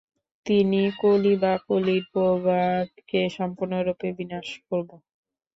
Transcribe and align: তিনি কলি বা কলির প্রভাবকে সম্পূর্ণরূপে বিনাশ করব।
তিনি 0.45 0.81
কলি 0.99 1.33
বা 1.41 1.53
কলির 1.67 2.03
প্রভাবকে 2.13 3.19
সম্পূর্ণরূপে 3.37 4.07
বিনাশ 4.17 4.47
করব। 4.67 4.89